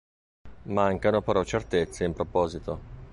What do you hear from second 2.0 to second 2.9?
in proposito.